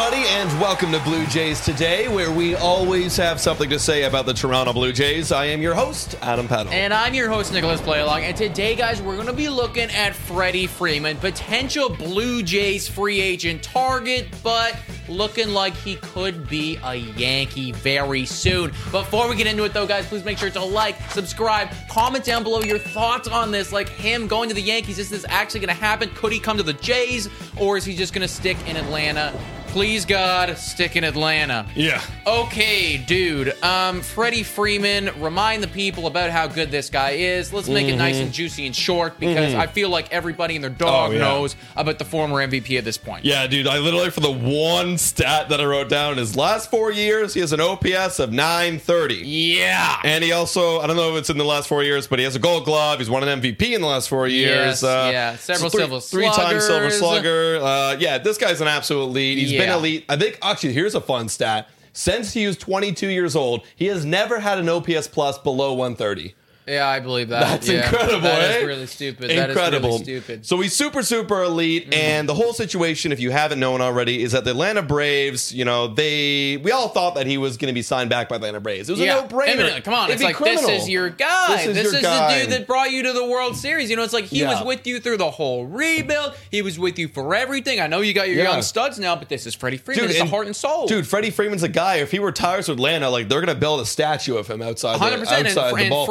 [0.00, 4.26] Everybody, and welcome to Blue Jays Today, where we always have something to say about
[4.26, 5.32] the Toronto Blue Jays.
[5.32, 6.72] I am your host, Adam Peddle.
[6.72, 8.20] And I'm your host, Nicholas Paleolog.
[8.20, 13.20] And today, guys, we're going to be looking at Freddie Freeman, potential Blue Jays free
[13.20, 18.70] agent target, but looking like he could be a Yankee very soon.
[18.92, 22.44] Before we get into it, though, guys, please make sure to like, subscribe, comment down
[22.44, 23.72] below your thoughts on this.
[23.72, 26.08] Like him going to the Yankees, is this actually going to happen?
[26.10, 29.36] Could he come to the Jays, or is he just going to stick in Atlanta?
[29.68, 31.66] Please, God, stick in Atlanta.
[31.76, 32.00] yeah.
[32.26, 33.54] Okay, dude.
[33.62, 37.52] Um, Freddie Freeman, remind the people about how good this guy is.
[37.52, 40.70] Let's make it nice and juicy and short because I feel like everybody and their
[40.70, 41.20] dog Oh, yeah.
[41.20, 43.24] knows about the former MVP at this point.
[43.24, 46.70] Yeah, dude, I literally, for the one stat that I wrote down, in his last
[46.70, 49.14] four years, he has an OPS of 930.
[49.26, 50.00] Yeah.
[50.04, 52.24] And he also, I don't know if it's in the last four years, but he
[52.24, 52.98] has a gold glove.
[52.98, 54.82] He's won an MVP in the last four years.
[54.82, 55.36] Uh, Yes, yeah.
[55.36, 57.58] Several three, silver Three times silver slugger.
[57.62, 59.38] Uh, yeah, this guy's an absolute lead.
[59.38, 60.04] He's been elite.
[60.08, 61.68] I think, actually, here's a fun stat.
[61.92, 66.34] Since he was 22 years old, he has never had an OPS plus below 130.
[66.68, 67.40] Yeah, I believe that.
[67.40, 67.84] That's Yeah.
[67.84, 68.58] incredible, That eh?
[68.58, 69.30] is really stupid.
[69.30, 69.54] Incredible.
[69.54, 70.46] That is really stupid.
[70.46, 71.92] So he's super, super elite.
[71.94, 75.64] And the whole situation, if you haven't known already, is that the Atlanta Braves, you
[75.64, 78.46] know, they, we all thought that he was going to be signed back by the
[78.46, 78.88] Atlanta Braves.
[78.88, 79.82] It was yeah, a no brainer.
[79.84, 80.66] Come on, It'd it's like criminal.
[80.68, 81.56] this is your guy.
[81.56, 82.34] This is This is guy.
[82.38, 83.90] the dude that brought you to the World Series.
[83.90, 84.54] You know, it's like he Yeah.
[84.58, 86.34] was with you through the whole rebuild.
[86.50, 87.80] He was with you for everything.
[87.80, 90.04] I know you got your young studs now, but this is Freddie Freeman.
[90.06, 90.86] it's the and- heart and soul.
[90.86, 91.96] Dude, Freddie Freeman's a guy.
[91.96, 95.16] If he retires with Atlanta, like they're gonna build a statue of him outside, hundred
[95.16, 95.38] the, percent.
[95.40, 96.06] And, outside the and ballpark.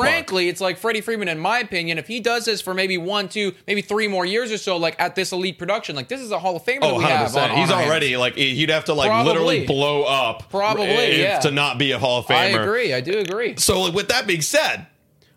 [0.50, 3.54] It's like Freddie Freeman, in my opinion, if he does this for maybe one, two,
[3.68, 6.40] maybe three more years or so, like at this elite production, like this is a
[6.40, 7.20] Hall of Famer Oh, we 100 have.
[7.22, 7.54] On, percent.
[7.54, 8.20] He's already hands.
[8.20, 9.32] like he'd have to like Probably.
[9.34, 11.40] literally blow up, Probably, if- yeah.
[11.40, 12.36] to not be a Hall of Famer.
[12.60, 12.94] I agree.
[12.94, 13.56] I do agree.
[13.58, 14.88] So, like, with that being said,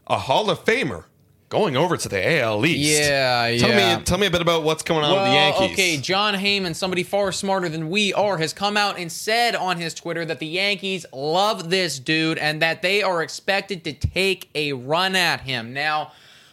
[0.06, 1.04] a Hall of Famer
[1.50, 2.99] going over to the AL East.
[3.00, 3.99] Yeah, Tell yeah.
[3.99, 5.72] me, tell me a bit about what's going on with the Yankees.
[5.72, 9.77] okay, Jon Heyman, somebody far smarter than we are, has come out and said on
[9.77, 14.49] his Twitter that the Yankees love this dude and that they are expected to take
[14.55, 15.75] a run at him.
[15.75, 16.12] Now,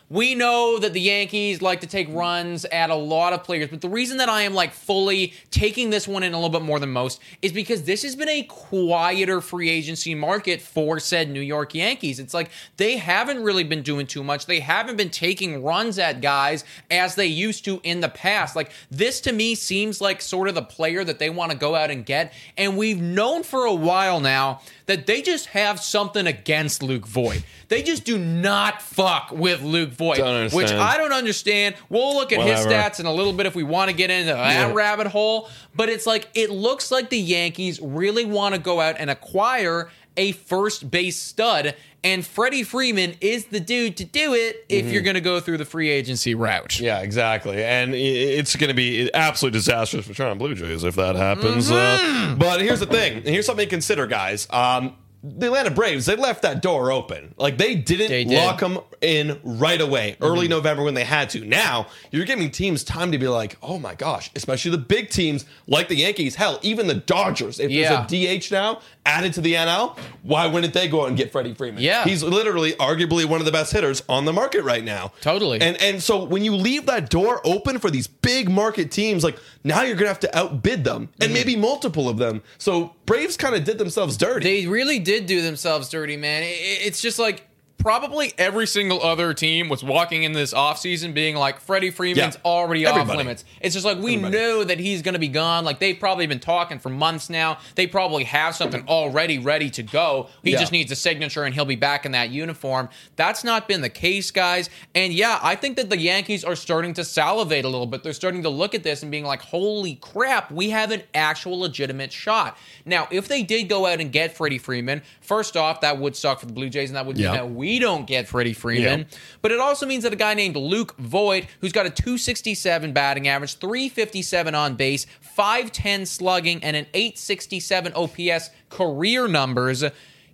[0.09, 3.81] we know that the Yankees like to take runs at a lot of players, but
[3.81, 6.79] the reason that I am like fully taking this one in a little bit more
[6.79, 11.41] than most is because this has been a quieter free agency market for said New
[11.41, 12.19] York Yankees.
[12.19, 14.45] It's like they haven't really been doing too much.
[14.45, 18.55] They haven't been taking runs at guys as they used to in the past.
[18.55, 21.75] Like this to me seems like sort of the player that they want to go
[21.75, 22.31] out and get.
[22.57, 27.43] And we've known for a while now that they just have something against Luke Voit.
[27.69, 30.81] They just do not fuck with Luke Voit, Don't which understand.
[30.81, 31.75] I don't understand.
[31.89, 32.89] We'll look at his Whatever.
[32.89, 35.49] stats in a little bit if we want to get into that rabbit hole.
[35.75, 39.89] But it's like it looks like the Yankees really want to go out and acquire
[40.15, 44.93] a first base stud, and Freddie Freeman is the dude to do it if Mm-hmm.
[44.93, 46.79] you're going to go through the free agency route.
[46.79, 47.63] Yeah, exactly.
[47.63, 51.69] And i- it's going to be absolutely disastrous for Toronto Blue Jays if that happens.
[51.69, 52.31] Mm-hmm.
[52.31, 53.17] Uh, but here's the thing.
[53.17, 54.47] and Here's something to consider, guys.
[54.49, 57.33] Um, the Atlanta Braves, they left that door open.
[57.37, 58.37] Like they didn't They did.
[58.37, 60.51] lock them in right away, early mm-hmm.
[60.51, 61.43] November when they had to.
[61.43, 65.45] Now you're giving teams time to be like, oh my gosh, especially the big teams
[65.67, 66.35] like the Yankees.
[66.35, 67.59] Hell, even the Dodgers.
[67.59, 68.05] If Yeah.
[68.07, 71.31] there's a DH now added to the NL, why wouldn't they go out and get
[71.31, 71.81] Freddie Freeman?
[71.81, 72.03] Yeah.
[72.03, 75.13] he's literally arguably one of the best hitters on the market right now.
[75.21, 75.59] Totally.
[75.61, 79.37] And and so when you leave that door open for these big market teams, like
[79.67, 81.33] now you're gonna have to outbid them and mm-hmm.
[81.33, 82.41] maybe multiple of them.
[82.57, 84.61] So Braves kind of did themselves dirty.
[84.61, 86.43] They really did do themselves dirty, man.
[86.43, 86.47] It-
[86.87, 87.46] It's just like
[87.77, 92.41] probably every single other team was walking in this offseason being like Freddie Freeman's Yeah.
[92.43, 93.45] already off limits.
[93.61, 94.35] It's just like we Everybody.
[94.37, 95.63] know that he's going to be gone.
[95.63, 97.59] Like they've probably been talking for months now.
[97.75, 100.27] They probably have something already ready to go.
[100.43, 100.59] He Yeah.
[100.59, 102.89] just needs a signature and he'll be back in that uniform.
[103.15, 104.69] That's not been the case, guys.
[104.95, 108.01] And yeah, I think that the Yankees are starting to salivate a little bit.
[108.03, 111.59] They're starting to look at this and being like, "Holy crap, we have an actual
[111.59, 115.99] legitimate shot." Now, if they did go out and get Freddie Freeman, first off, that
[115.99, 117.31] would suck for the Blue Jays, and that would Yeah.
[117.33, 119.05] that we don't get Freddie Freeman.
[119.41, 123.27] But it also means that a guy named Luke Voit, who's got a 267 batting
[123.27, 129.83] average, 357 on base, 510 slugging, and an 867 OPS career numbers.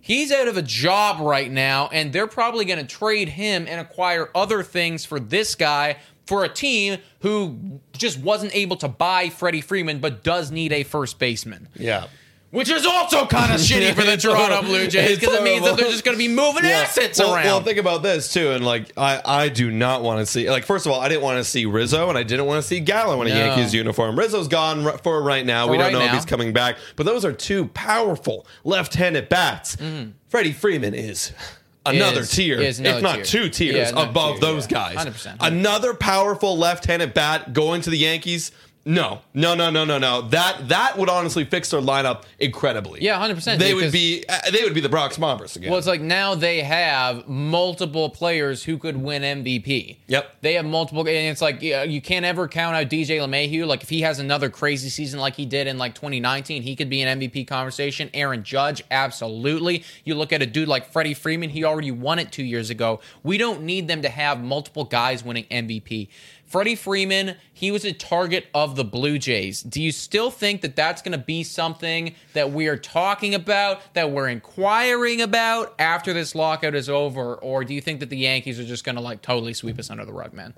[0.00, 3.80] He's out of a job right now, and they're probably going to trade him and
[3.80, 5.96] acquire other things for this guy
[6.26, 10.82] for a team who just wasn't able to buy Freddie Freeman but does need a
[10.82, 11.68] first baseman.
[11.74, 12.06] yeah.
[12.54, 14.62] Which is also kind of shitty for the Toronto.
[14.62, 17.44] Blue Jays because it means that they're just going to be moving assets well, around.
[17.46, 20.48] Well, think about this too, and like I, I do not want to see.
[20.48, 22.68] Like, first of all, I didn't want to see Rizzo, and I didn't want to
[22.68, 23.36] see Gallo in a No.
[23.36, 24.16] Yankees uniform.
[24.16, 25.66] Rizzo's gone r- for right now.
[25.66, 29.74] For we don't know if he's coming back, but those are two powerful left-handed bats.
[29.74, 30.10] Mm-hmm.
[30.28, 31.32] Freddie Freeman is.
[31.84, 32.20] Another.
[32.20, 33.24] Is- tier, is another if not tier.
[33.24, 34.94] two tiers Yeah, above tier, those yeah.
[34.94, 35.06] guys.
[35.06, 35.36] 100%.
[35.40, 38.52] Another powerful left-handed bat going to the Yankees.
[38.86, 40.22] No, no, no, no, no, no.
[40.22, 43.02] That that would honestly fix their lineup incredibly.
[43.02, 45.70] Yeah, 100%, They would be uh, they would be the Bronx Bombers again.
[45.70, 49.96] Well, it's like now they have multiple players who could win MVP.
[50.06, 50.36] Yep.
[50.42, 53.66] They have multiple, and it's like yeah, you can't ever count out DJ LeMahieu.
[53.66, 56.90] Like if he has another crazy season like he did in like 2019, he could
[56.90, 58.10] be an MVP conversation.
[58.12, 59.82] Aaron Judge, absolutely.
[60.04, 63.00] You look at a dude like Freddie Freeman, he already won it two years ago.
[63.22, 66.08] We don't need them to have multiple guys winning MVP.
[66.46, 69.62] Freddie Freeman, he was a target of the Blue Jays.
[69.62, 73.80] Do you still think that that's going to be something that we are talking about,
[73.94, 77.34] that we're inquiring about after this lockout is over?
[77.36, 79.90] Or do you think that the Yankees are just going to like totally sweep us
[79.90, 80.54] under the rug, man?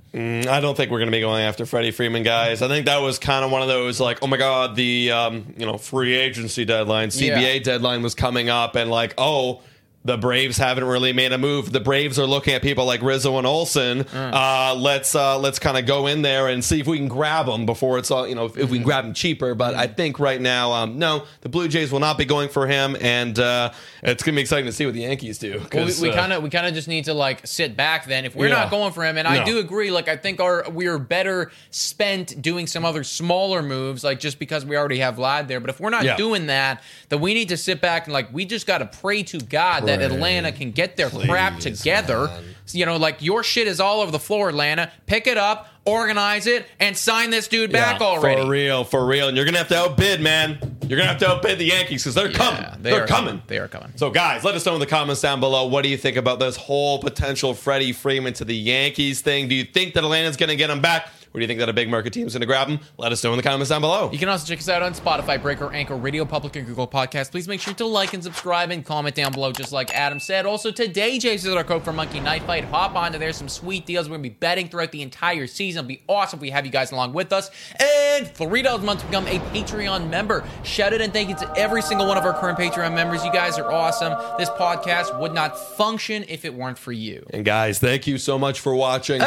[0.48, 2.62] I don't think we're going to be going after Freddie Freeman, guys.
[2.62, 5.54] I think that was kind of one of those like, oh my god, the um,
[5.56, 7.58] you know free agency deadline, CBA Yeah.
[7.62, 9.62] deadline was coming up, and like, oh.
[10.06, 11.72] The Braves haven't really made a move.
[11.72, 14.02] The Braves are looking at people like Rizzo and Olson.
[14.14, 17.46] Uh, let's uh, let's kind of go in there and see if we can grab
[17.46, 19.54] them before it's all you know if, if we can grab them cheaper.
[19.54, 22.66] But I think right now, um, no, the Blue Jays will not be going for
[22.66, 23.72] him, and uh,
[24.02, 25.60] it's gonna be exciting to see what the Yankees do.
[25.74, 28.24] Well, we uh, kind of we kind of just need to like sit back then
[28.24, 28.54] if we're Yeah.
[28.54, 29.44] not going for him and I No.
[29.44, 34.20] do agree like I think our we're better spent doing some other smaller moves like
[34.20, 36.16] just because we already have Vlad there but if we're not Yeah.
[36.16, 39.22] doing that then we need to sit back and like we just got to pray
[39.24, 42.44] to God that Atlanta can get their crap together man.
[42.72, 46.46] you know like your shit is all over the floor Atlanta pick it up organize
[46.48, 49.28] it and sign this dude back Yeah, already For real, for real.
[49.28, 50.58] And you're going to have to outbid, man.
[50.82, 52.64] You're going to have to outbid the Yankees because they're coming.
[52.82, 53.28] they They're are coming.
[53.34, 53.42] coming.
[53.46, 53.92] They are coming.
[53.94, 55.66] So, guys, let us know in the comments down below.
[55.68, 59.46] What do you think about this whole potential Freddie Freeman to the Yankees thing?
[59.46, 61.08] Do you think that Atlanta's going to get him back?
[61.36, 62.80] Or do you think that a big market team's going to grab him?
[62.96, 64.10] Let us know in the comments down below.
[64.10, 67.30] You can also check us out on Spotify, Breaker, Anchor, Radio Public, and Google Podcasts.
[67.30, 70.46] Please make sure to like and subscribe and comment down below, just like Adam said.
[70.46, 72.64] Also, today, James is our code for Monkey Knife Fight.
[72.64, 74.08] Hop onto there, some sweet deals.
[74.08, 75.80] We're going to be betting throughout the entire season.
[75.80, 77.50] It'll be awesome if we have you guys along with us.
[77.78, 80.42] And $3 a month to become a Patreon member.
[80.62, 83.22] Shout out and thank you to every single one of our current Patreon members.
[83.22, 84.14] You guys are awesome.
[84.38, 87.26] This podcast would not function if it weren't for you.
[87.28, 89.20] And, guys, thank you so much for watching.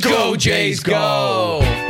[0.00, 1.83] Go, Jays, go!